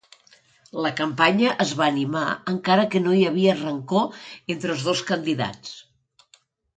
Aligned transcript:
La 0.85 0.91
campanya 0.99 1.49
es 1.65 1.73
va 1.81 1.89
animar 1.91 2.23
encara 2.53 2.85
que 2.95 3.01
no 3.03 3.13
ha 3.17 3.27
havia 3.33 3.55
rancor 3.59 4.17
entre 4.55 4.73
els 4.77 4.87
dos 4.89 5.05
candidats. 5.11 5.77